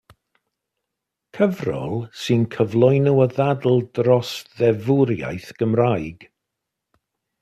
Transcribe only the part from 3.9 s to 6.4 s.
dros ddeddfwriaeth Gymraeg.